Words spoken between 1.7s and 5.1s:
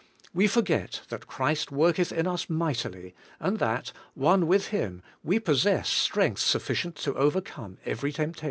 worketh in us mightily, and that, one with Him^